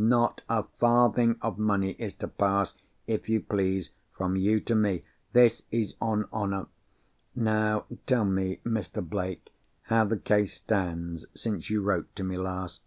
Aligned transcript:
Not 0.00 0.42
a 0.48 0.62
farthing 0.78 1.38
of 1.42 1.58
money 1.58 1.96
is 1.98 2.12
to 2.22 2.28
pass, 2.28 2.74
if 3.08 3.28
you 3.28 3.40
please, 3.40 3.90
from 4.16 4.36
you 4.36 4.60
to 4.60 4.76
me. 4.76 5.02
This 5.32 5.62
is 5.72 5.94
on 6.00 6.28
honour. 6.32 6.66
Now 7.34 7.84
tell 8.06 8.24
me, 8.24 8.60
Mr. 8.64 9.04
Blake, 9.04 9.52
how 9.86 10.04
the 10.04 10.16
case 10.16 10.52
stands 10.54 11.26
since 11.34 11.68
you 11.68 11.82
wrote 11.82 12.14
to 12.14 12.22
me 12.22 12.36
last." 12.38 12.80